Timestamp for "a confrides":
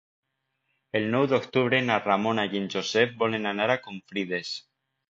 3.77-4.61